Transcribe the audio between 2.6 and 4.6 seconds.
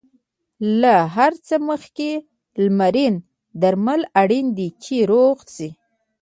لمرینه درملنه اړینه